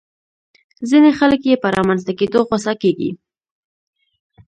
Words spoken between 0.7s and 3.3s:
ځينې خلک يې په رامنځته کېدو غوسه کېږي.